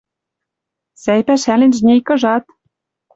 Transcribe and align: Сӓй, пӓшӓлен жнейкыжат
Сӓй, 1.01 1.21
пӓшӓлен 1.27 1.71
жнейкыжат 1.77 2.43